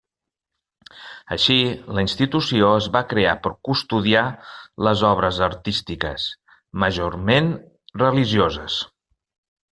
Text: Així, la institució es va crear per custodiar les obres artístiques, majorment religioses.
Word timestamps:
Així, 1.33 1.57
la 1.97 2.03
institució 2.05 2.71
es 2.77 2.87
va 2.95 3.03
crear 3.11 3.35
per 3.43 3.51
custodiar 3.69 4.23
les 4.87 5.03
obres 5.09 5.39
artístiques, 5.49 6.25
majorment 6.85 7.51
religioses. 8.03 8.79